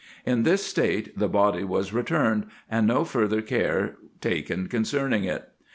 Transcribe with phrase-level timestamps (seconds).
[0.25, 5.49] In this state the body was returned, and no further care taken concerning it.